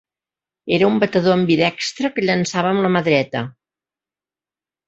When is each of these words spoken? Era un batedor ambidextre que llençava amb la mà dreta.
Era 0.77 0.87
un 0.93 0.97
batedor 1.03 1.33
ambidextre 1.39 2.11
que 2.17 2.25
llençava 2.25 2.73
amb 2.75 2.87
la 2.87 2.93
mà 2.97 3.05
dreta. 3.11 3.47